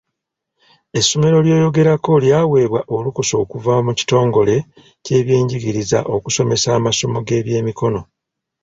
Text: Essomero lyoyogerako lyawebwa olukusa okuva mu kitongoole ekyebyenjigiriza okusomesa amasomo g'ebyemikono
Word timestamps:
Essomero 0.99 1.37
lyoyogerako 1.45 2.11
lyawebwa 2.25 2.79
olukusa 2.95 3.33
okuva 3.43 3.73
mu 3.85 3.91
kitongoole 3.99 4.57
ekyebyenjigiriza 4.97 5.99
okusomesa 6.15 6.67
amasomo 6.77 7.19
g'ebyemikono 7.27 8.01